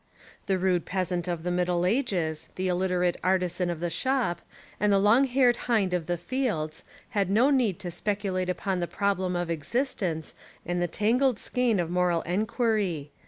[0.47, 4.41] The rude peasant of the Mid dle Ages, the iUiterate artisan of the shop,
[4.79, 8.87] and the long haired hind of the fields, had no need to speculate upon the
[8.87, 10.33] problem of existence
[10.65, 13.11] and the tangled skein of moral enquiry.